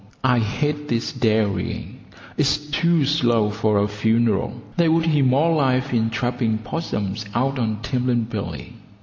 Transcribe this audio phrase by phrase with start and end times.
[0.23, 1.99] I hate this dairying,
[2.35, 7.59] it's too slow for a funeral: there would be more life in trapping 'possums out
[7.59, 8.73] on Timlinbilly.